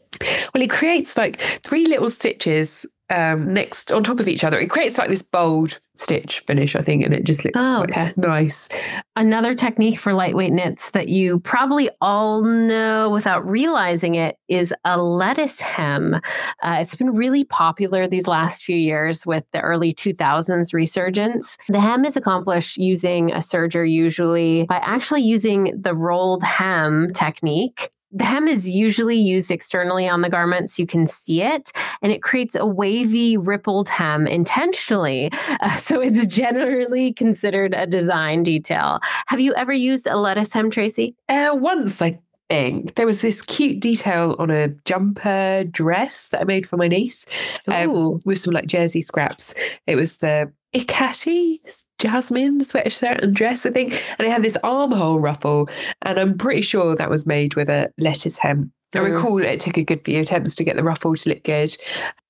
[0.53, 4.57] Well, it creates like three little stitches um, next on top of each other.
[4.57, 8.13] It creates like this bold stitch finish, I think, and it just looks oh, okay.
[8.15, 8.69] nice.
[9.15, 15.01] Another technique for lightweight knits that you probably all know without realizing it is a
[15.01, 16.15] lettuce hem.
[16.15, 21.57] Uh, it's been really popular these last few years with the early 2000s resurgence.
[21.67, 27.91] The hem is accomplished using a serger, usually by actually using the rolled hem technique
[28.19, 31.71] hem is usually used externally on the garment so you can see it,
[32.01, 35.29] and it creates a wavy, rippled hem intentionally.
[35.61, 38.99] Uh, so it's generally considered a design detail.
[39.27, 41.15] Have you ever used a lettuce hem, Tracy?
[41.29, 42.19] Uh, once, I
[42.49, 42.95] think.
[42.95, 47.25] There was this cute detail on a jumper dress that I made for my niece
[47.67, 49.53] um, with some like jersey scraps.
[49.87, 51.59] It was the Ikatee
[51.99, 53.93] jasmine sweatshirt and dress, I think.
[54.17, 55.69] And it had this armhole ruffle.
[56.03, 58.71] And I'm pretty sure that was made with a lettuce hem.
[58.93, 59.15] I mm.
[59.15, 61.75] recall it took a good few attempts to get the ruffle to look good.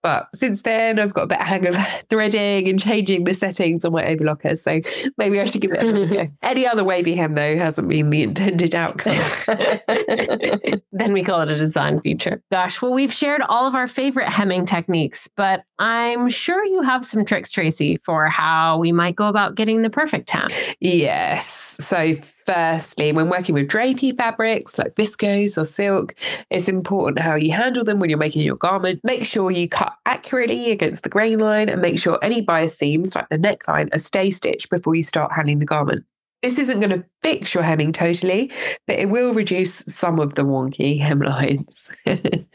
[0.04, 1.78] But since then, I've got a better hang of
[2.10, 4.58] threading and changing the settings on my overlocker.
[4.58, 4.82] So
[5.18, 6.28] maybe I should give it a go.
[6.42, 9.20] Any other wavy hem, though, hasn't been the intended outcome.
[10.92, 12.42] then we call it a design feature.
[12.52, 17.06] Gosh, well, we've shared all of our favorite hemming techniques, but I'm sure you have
[17.06, 20.50] some tricks, Tracy, for how we might go about getting the perfect hem.
[20.80, 21.78] Yes.
[21.80, 22.16] So,
[22.46, 26.16] firstly, when working with drapey fabrics like viscose or silk,
[26.50, 29.00] it's important how you handle them when you're making your garment.
[29.04, 33.16] Make sure you cut accurately against the grain line and make sure any bias seams,
[33.16, 36.06] like the neckline, are stay stitched before you start handling the garment.
[36.42, 38.52] This isn't going to fix your hemming totally,
[38.88, 41.90] but it will reduce some of the wonky hemlines.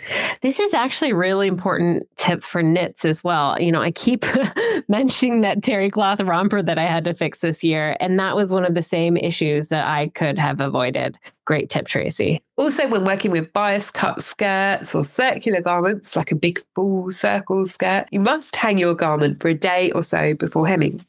[0.42, 3.60] this is actually a really important tip for knits as well.
[3.60, 4.24] You know, I keep
[4.88, 8.50] mentioning that terry cloth romper that I had to fix this year, and that was
[8.50, 11.16] one of the same issues that I could have avoided.
[11.44, 12.42] Great tip, Tracy.
[12.56, 17.64] Also, when working with bias cut skirts or circular garments, like a big full circle
[17.66, 21.04] skirt, you must hang your garment for a day or so before hemming,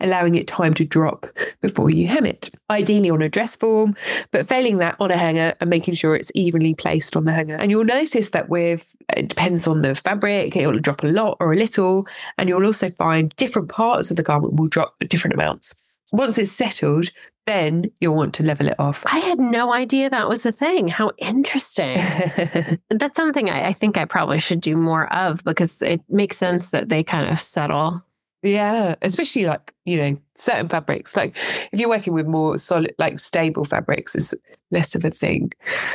[0.00, 1.26] allowing it time to drop
[1.60, 2.50] before you hem it.
[2.70, 3.96] Ideally on a dress form,
[4.30, 7.56] but failing that on a hanger and making sure it's evenly placed on the hanger.
[7.56, 11.52] And you'll notice that with, it depends on the fabric, it'll drop a lot or
[11.52, 12.06] a little.
[12.38, 15.82] And you'll also find different parts of the garment will drop different amounts
[16.14, 17.10] once it's settled,
[17.46, 19.04] then you'll want to level it off.
[19.06, 20.88] I had no idea that was a thing.
[20.88, 21.96] How interesting.
[22.90, 26.70] That's something I, I, think I probably should do more of because it makes sense
[26.70, 28.02] that they kind of settle
[28.44, 31.16] Yeah, especially like, you know, certain fabrics.
[31.16, 31.36] Like
[31.72, 34.34] if you're working with more solid, like stable fabrics, it's
[34.70, 35.50] less of a thing.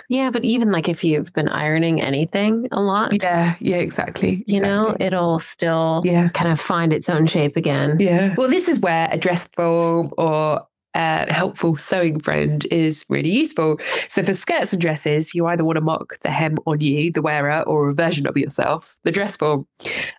[0.09, 4.43] Yeah, but even like if you've been ironing anything a lot, Yeah, yeah, exactly.
[4.47, 6.29] you know, it'll still Yeah.
[6.29, 7.97] kind of find its own shape again.
[7.99, 8.33] Yeah.
[8.35, 10.65] Well, this is where a dress form or
[10.99, 13.79] a helpful sewing friend is really useful.
[14.09, 17.21] So for skirts and dresses, you either want to mock the hem on you, the
[17.21, 19.65] wearer, or a version of yourself, the dress form.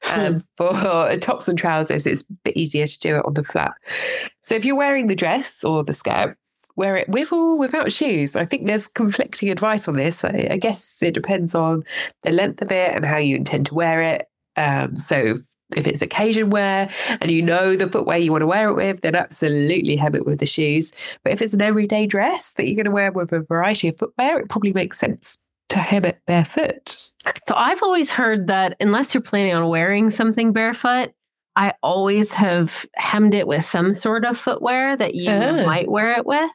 [0.08, 0.72] Um, for
[1.20, 3.72] tops and trousers, it's a bit easier to do it on the flat.
[4.40, 6.36] So if you're wearing the dress or the skirt,
[6.76, 8.34] wear it with or without shoes.
[8.34, 10.24] I think there's conflicting advice on this.
[10.24, 11.84] I, I guess it depends on
[12.22, 14.26] the length of it and how you intend to wear it.
[14.56, 15.36] Um, so
[15.76, 19.00] if it's occasion wear and you know the footwear you want to wear it with,
[19.02, 20.92] then absolutely hem it with the shoes.
[21.24, 23.98] But if it's an everyday dress that you're going to wear with a variety of
[23.98, 25.38] footwear, it probably makes sense
[25.70, 27.11] to hem it barefoot.
[27.48, 31.12] So I've always heard that unless you're planning on wearing something barefoot,
[31.56, 35.62] I always have hemmed it with some sort of footwear that you Ah.
[35.66, 36.50] might wear it with.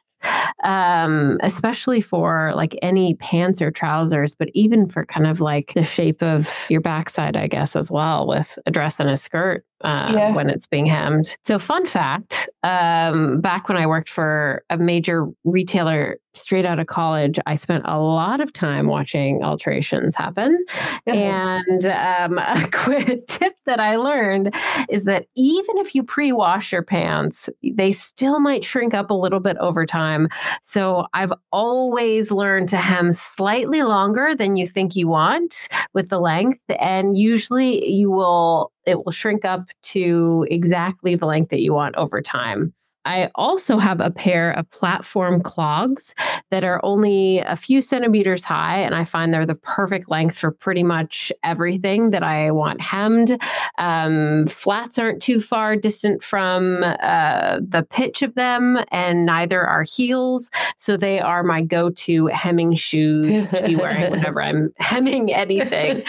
[0.64, 5.84] Um, especially for like any pants or trousers, but even for kind of like the
[5.84, 10.10] shape of your backside, I guess, as well, with a dress and a skirt uh,
[10.14, 10.34] Yeah.
[10.34, 11.36] when it's being hemmed.
[11.44, 16.86] So, fun fact um, back when I worked for a major retailer straight out of
[16.86, 20.64] college, I spent a lot of time watching alterations happen.
[21.06, 24.54] And um, a quick tip that I learned
[24.90, 29.14] is that even if you pre wash your pants, they still might shrink up a
[29.14, 30.28] little bit over time.
[30.62, 36.18] So I've always learned to hem slightly longer than you think you want with the
[36.20, 36.60] length.
[36.78, 41.96] And usually you will, it will shrink up to exactly the length that you want
[41.96, 42.72] over time.
[43.06, 46.12] I also have a pair of platform clogs
[46.50, 50.50] that are only a few centimeters high, and I find they're the perfect length for
[50.50, 53.40] pretty much everything that I want hemmed.
[53.78, 59.84] Um, flats aren't too far distant from uh, the pitch of them, and neither are
[59.84, 60.50] heels.
[60.76, 66.02] So they are my go to hemming shoes to be wearing whenever I'm hemming anything.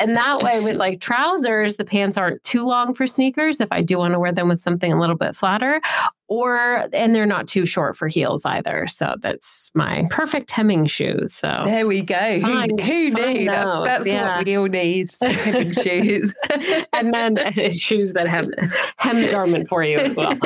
[0.00, 3.82] and that way, with like trousers, the pants aren't too long for sneakers if I
[3.82, 5.82] do want to wear them with something a little bit flatter
[6.30, 8.86] or and they're not too short for heels either.
[8.86, 11.34] So that's my perfect hemming shoes.
[11.34, 12.38] So There we go.
[12.38, 13.50] Who, Find- who knew?
[13.50, 14.36] That's, that's yeah.
[14.36, 15.10] what we all need.
[15.20, 16.32] hemming shoes.
[16.94, 18.52] and then uh, shoes that hem
[18.96, 20.38] hem the garment for you as well.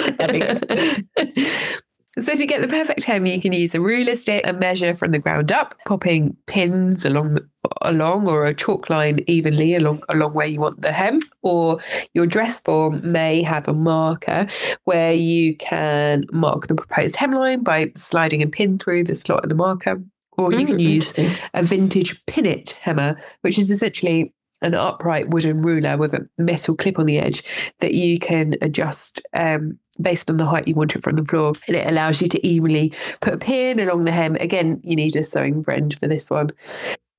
[2.17, 2.35] That'd be good.
[2.35, 5.11] So to get the perfect hem, you can use a ruler stick and measure from
[5.11, 7.49] the ground up, popping pins along the,
[7.83, 11.21] along or a chalk line evenly along along where you want the hem.
[11.43, 11.81] Or
[12.15, 14.47] your dress form may have a marker
[14.85, 19.49] where you can mark the proposed hemline by sliding a pin through the slot of
[19.49, 20.03] the marker.
[20.37, 21.15] Or you can Mm, use
[21.55, 24.33] a vintage pinnet hammer, which is essentially
[24.65, 27.45] an upright wooden ruler with a metal clip on the edge
[27.79, 31.53] that you can adjust um, based on the height you want it from the floor.
[31.69, 34.37] And it allows you to evenly put a pin along the hem.
[34.37, 36.51] Again, you need a sewing friend for this one.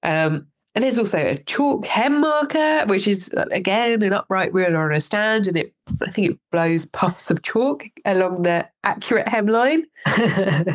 [0.04, 4.78] Um, and there's also a chalk hem marker, which is uh, again an upright ruler
[4.78, 9.28] on a stand, and it I think it blows puffs of chalk along the accurate
[9.28, 9.84] hemline.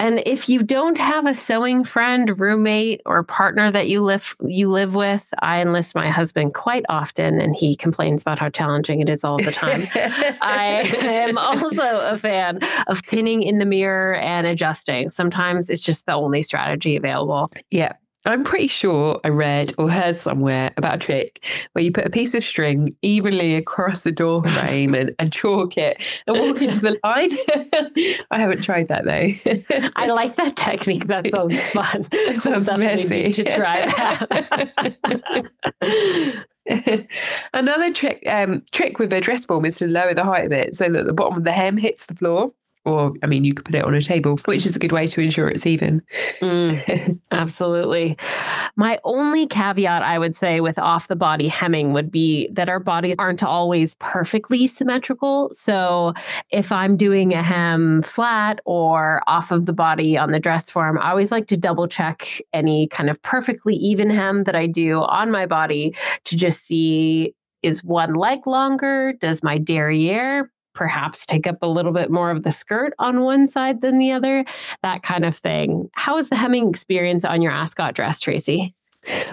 [0.01, 4.71] and if you don't have a sewing friend, roommate, or partner that you live you
[4.71, 9.11] live with, I enlist my husband quite often, and he complains about how challenging it
[9.11, 9.83] is all the time.
[10.41, 15.11] I am also a fan of pinning in the mirror and adjusting.
[15.11, 17.53] Sometimes it's just the only strategy available.
[17.71, 17.93] Yeah.
[18.27, 22.11] I'm pretty sure I read or heard somewhere about a trick where you put a
[22.11, 26.81] piece of string evenly across the door frame and, and chalk it and walk into
[26.81, 27.31] the line.
[28.31, 29.91] I haven't tried that though.
[29.97, 31.07] I like that technique.
[31.07, 32.07] That sounds fun.
[32.13, 33.33] It sounds definitely messy.
[33.33, 35.47] to try that.
[37.55, 40.77] Another trick um, trick with a dress form is to lower the height of it
[40.77, 42.53] so that the bottom of the hem hits the floor.
[42.85, 45.07] Or, I mean, you could put it on a table, which is a good way
[45.07, 46.01] to ensure it's even.
[46.41, 48.17] Mm, absolutely.
[48.77, 52.81] My only caveat I would say with off the body hemming would be that our
[52.81, 55.51] bodies aren't always perfectly symmetrical.
[55.53, 56.15] So
[56.51, 60.99] if I'm doing a hem flat or off of the body on the dress form,
[60.99, 65.03] I always like to double check any kind of perfectly even hem that I do
[65.03, 69.13] on my body to just see is one leg longer?
[69.21, 73.47] Does my derriere perhaps take up a little bit more of the skirt on one
[73.47, 74.45] side than the other?
[74.83, 75.89] That kind of thing.
[75.93, 78.75] How was the hemming experience on your ascot dress, Tracy?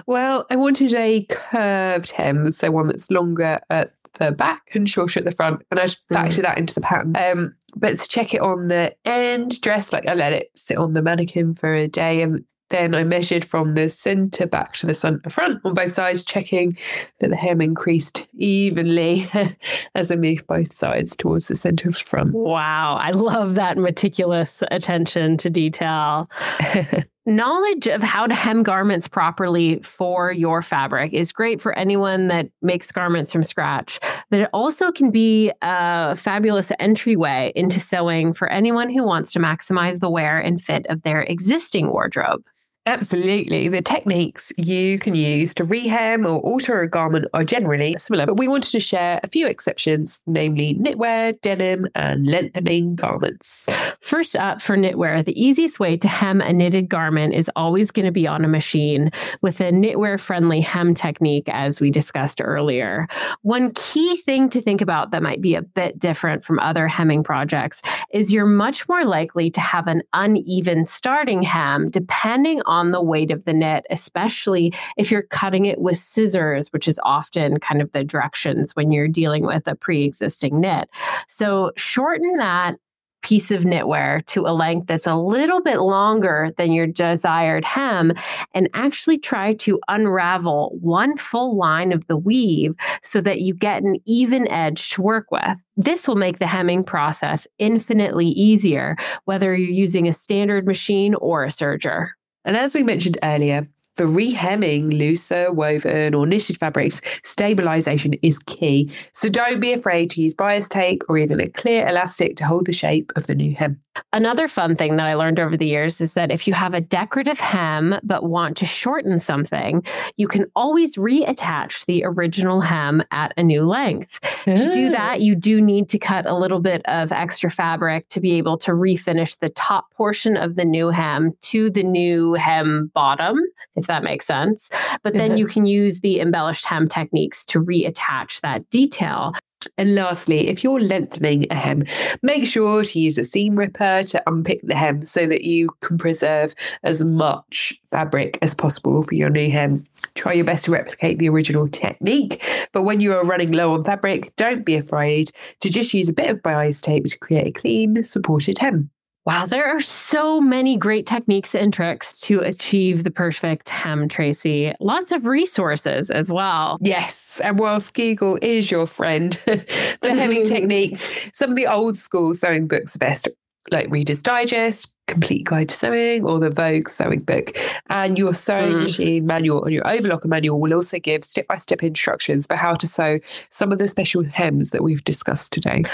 [0.06, 5.20] Well, I wanted a curved hem, so one that's longer at the back and shorter
[5.20, 7.14] at the front, and I just factored that into the pattern.
[7.16, 10.94] Um, but to check it on the end dress, like I let it sit on
[10.94, 14.94] the mannequin for a day, and Then I measured from the center back to the
[14.94, 16.76] centre front on both sides, checking
[17.20, 19.28] that the hem increased evenly
[19.94, 22.34] as I moved both sides towards the center front.
[22.34, 22.96] Wow.
[22.96, 26.30] I love that meticulous attention to detail.
[27.26, 32.48] Knowledge of how to hem garments properly for your fabric is great for anyone that
[32.62, 34.00] makes garments from scratch,
[34.30, 39.40] but it also can be a fabulous entryway into sewing for anyone who wants to
[39.40, 42.42] maximize the wear and fit of their existing wardrobe.
[42.88, 43.68] Absolutely.
[43.68, 48.38] The techniques you can use to rehem or alter a garment are generally similar, but
[48.38, 53.68] we wanted to share a few exceptions, namely knitwear, denim, and lengthening garments.
[54.00, 58.06] First up, for knitwear, the easiest way to hem a knitted garment is always going
[58.06, 59.10] to be on a machine
[59.42, 63.06] with a knitwear friendly hem technique, as we discussed earlier.
[63.42, 67.22] One key thing to think about that might be a bit different from other hemming
[67.22, 67.82] projects
[68.14, 73.02] is you're much more likely to have an uneven starting hem depending on on the
[73.02, 77.82] weight of the knit, especially if you're cutting it with scissors, which is often kind
[77.82, 80.88] of the directions when you're dealing with a pre existing knit.
[81.26, 82.76] So shorten that
[83.22, 88.12] piece of knitwear to a length that's a little bit longer than your desired hem
[88.54, 93.82] and actually try to unravel one full line of the weave so that you get
[93.82, 95.56] an even edge to work with.
[95.76, 101.44] This will make the hemming process infinitely easier, whether you're using a standard machine or
[101.44, 102.10] a serger.
[102.44, 103.68] And as we mentioned earlier,
[103.98, 108.90] for rehemming looser, woven, or knitted fabrics, stabilization is key.
[109.12, 112.66] So don't be afraid to use bias tape or even a clear elastic to hold
[112.66, 113.80] the shape of the new hem.
[114.12, 116.80] Another fun thing that I learned over the years is that if you have a
[116.80, 119.84] decorative hem but want to shorten something,
[120.16, 124.20] you can always reattach the original hem at a new length.
[124.44, 124.92] To do ah.
[124.92, 128.56] that, you do need to cut a little bit of extra fabric to be able
[128.58, 133.40] to refinish the top portion of the new hem to the new hem bottom,
[133.78, 134.68] if that makes sense.
[135.02, 135.52] But then you mm-hmm.
[135.52, 139.32] can use the embellished hem techniques to reattach that detail.
[139.76, 141.84] And lastly, if you're lengthening a hem,
[142.22, 145.98] make sure to use a seam ripper to unpick the hem so that you can
[145.98, 146.54] preserve
[146.84, 149.84] as much fabric as possible for your new hem.
[150.14, 153.84] Try your best to replicate the original technique, but when you are running low on
[153.84, 157.52] fabric, don't be afraid to just use a bit of bias tape to create a
[157.52, 158.90] clean, supported hem.
[159.28, 164.72] Wow, there are so many great techniques and tricks to achieve the perfect hem, Tracy.
[164.80, 166.78] Lots of resources as well.
[166.80, 167.38] Yes.
[167.44, 172.68] And whilst Google is your friend, for hemming techniques, some of the old school sewing
[172.68, 173.28] books are best,
[173.70, 177.54] like Reader's Digest, Complete Guide to Sewing, or the Vogue Sewing Book.
[177.90, 178.82] And your sewing mm.
[178.84, 182.76] machine manual and your overlocker manual will also give step by step instructions for how
[182.76, 183.18] to sew
[183.50, 185.84] some of the special hems that we've discussed today.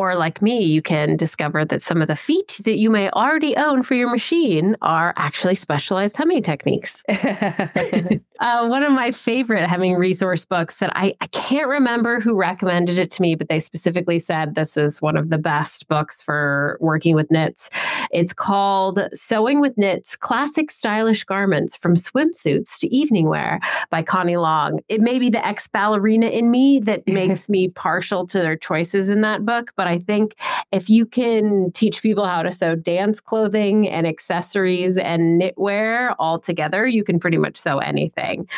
[0.00, 3.54] Or, like me, you can discover that some of the feet that you may already
[3.54, 7.02] own for your machine are actually specialized hemming techniques.
[8.40, 12.98] uh, one of my favorite hemming resource books that I, I can't remember who recommended
[12.98, 16.78] it to me, but they specifically said this is one of the best books for
[16.80, 17.68] working with knits.
[18.10, 23.60] It's called Sewing with Knits Classic Stylish Garments from Swimsuits to Evening Wear
[23.90, 24.80] by Connie Long.
[24.88, 29.10] It may be the ex ballerina in me that makes me partial to their choices
[29.10, 30.34] in that book, but I think
[30.72, 36.38] if you can teach people how to sew dance clothing and accessories and knitwear all
[36.38, 38.48] together, you can pretty much sew anything doing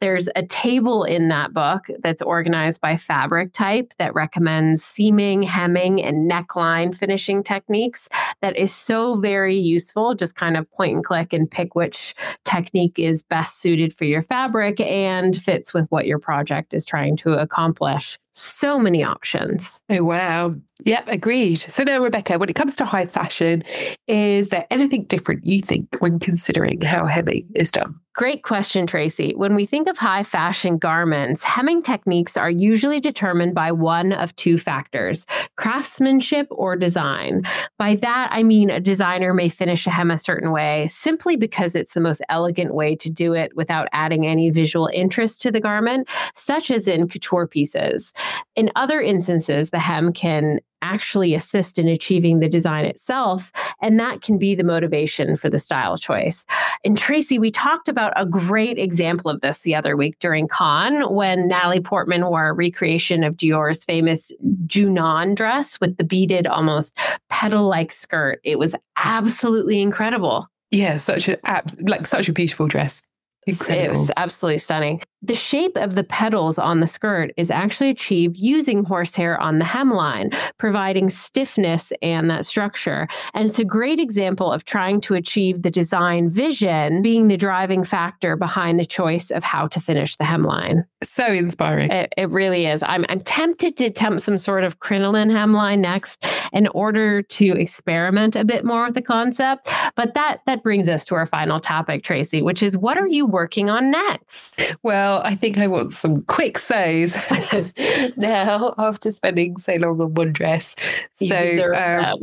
[0.00, 6.02] there's a table in that book that's organized by fabric type that recommends seaming, hemming,
[6.02, 8.08] and neckline finishing techniques.
[8.40, 10.14] That is so very useful.
[10.14, 14.22] Just kind of point and click and pick which technique is best suited for your
[14.22, 18.18] fabric and fits with what your project is trying to accomplish.
[18.32, 19.82] So many options.
[19.90, 20.54] Oh, wow.
[20.84, 21.56] Yep, agreed.
[21.56, 23.64] So now, Rebecca, when it comes to high fashion,
[24.06, 27.98] is there anything different you think when considering how hemming is done?
[28.14, 29.34] Great question, Tracy.
[29.36, 34.34] When we think of high fashion garments, hemming techniques are usually determined by one of
[34.36, 35.26] two factors
[35.56, 37.42] craftsmanship or design.
[37.76, 41.74] By that, I mean a designer may finish a hem a certain way simply because
[41.74, 45.60] it's the most elegant way to do it without adding any visual interest to the
[45.60, 48.14] garment, such as in couture pieces.
[48.56, 53.52] In other instances, the hem can actually assist in achieving the design itself.
[53.82, 56.46] And that can be the motivation for the style choice.
[56.84, 61.08] And Tracy, we talked about a great example of this the other week during Cannes
[61.10, 64.32] when Natalie Portman wore a recreation of Dior's famous
[64.66, 66.96] Junon dress with the beaded, almost
[67.28, 68.40] petal like skirt.
[68.44, 70.48] It was absolutely incredible.
[70.70, 71.36] Yeah, such a
[71.80, 73.02] like such a beautiful dress.
[73.46, 73.86] Incredible.
[73.86, 75.02] It was absolutely stunning.
[75.22, 79.64] The shape of the petals on the skirt is actually achieved using horsehair on the
[79.64, 83.06] hemline, providing stiffness and that structure.
[83.34, 87.84] And it's a great example of trying to achieve the design vision being the driving
[87.84, 90.84] factor behind the choice of how to finish the hemline.
[91.02, 91.90] So inspiring.
[91.90, 92.82] It, it really is.
[92.82, 98.36] I'm, I'm tempted to attempt some sort of crinoline hemline next in order to experiment
[98.36, 99.68] a bit more with the concept.
[99.96, 103.26] But that that brings us to our final topic, Tracy, which is what are you
[103.26, 104.60] working on next?
[104.82, 107.14] Well, I think I want some quick sews
[108.16, 110.74] now after spending so long on one dress.
[111.18, 112.18] You so um,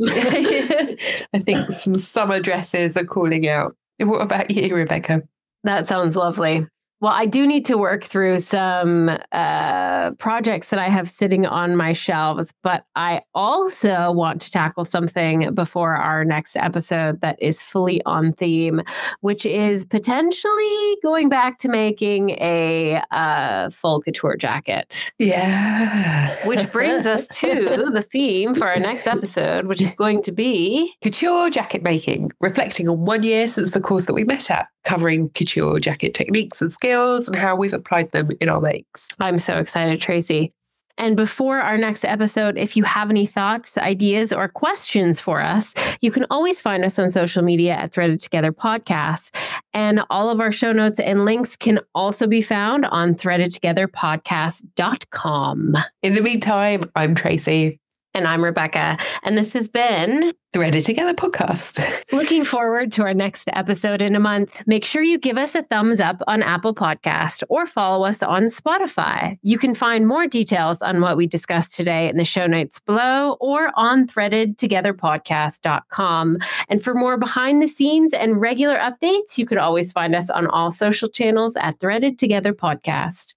[1.32, 3.76] I think some summer dresses are calling out.
[4.00, 5.22] What about you, Rebecca?
[5.64, 6.66] That sounds lovely.
[7.00, 11.76] Well, I do need to work through some uh, projects that I have sitting on
[11.76, 17.62] my shelves, but I also want to tackle something before our next episode that is
[17.62, 18.82] fully on theme,
[19.20, 25.12] which is potentially going back to making a uh, full couture jacket.
[25.18, 26.34] Yeah.
[26.48, 30.92] Which brings us to the theme for our next episode, which is going to be
[31.00, 35.28] couture jacket making, reflecting on one year since the course that we met at, covering
[35.30, 39.10] couture jacket techniques and skills and how we've applied them in our makes.
[39.20, 40.54] I'm so excited, Tracy.
[40.96, 45.74] And before our next episode, if you have any thoughts, ideas, or questions for us,
[46.00, 49.36] you can always find us on social media at Threaded Together Podcast.
[49.74, 55.76] And all of our show notes and links can also be found on threadedtogetherpodcast.com.
[56.02, 57.78] In the meantime, I'm Tracy.
[58.18, 58.98] And I'm Rebecca.
[59.22, 61.80] And this has been Threaded Together podcast.
[62.12, 64.60] Looking forward to our next episode in a month.
[64.66, 68.46] Make sure you give us a thumbs up on Apple Podcast or follow us on
[68.46, 69.38] Spotify.
[69.42, 73.36] You can find more details on what we discussed today in the show notes below
[73.38, 76.38] or on threadedtogetherpodcast.com.
[76.68, 80.48] And for more behind the scenes and regular updates, you could always find us on
[80.48, 83.36] all social channels at Threaded Together Podcast.